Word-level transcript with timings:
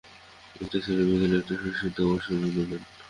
এটা 0.55 0.77
ছিল 0.85 0.97
বিকেলের 1.07 1.39
একটা 1.41 1.55
বিশুদ্ধ 1.63 1.97
অবসর 2.05 2.35
বিনোদন। 2.35 2.81